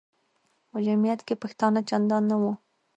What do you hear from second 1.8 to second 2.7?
چندان نه وو.